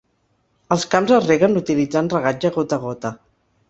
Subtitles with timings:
[0.75, 3.19] Els camps es reguen utilitzant regatge gota a gota.